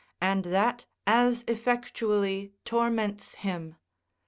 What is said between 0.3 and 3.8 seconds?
that as effectually torments him.